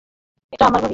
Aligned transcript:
এটা 0.53 0.63
আমার 0.65 0.81
বাড়ি। 0.81 0.89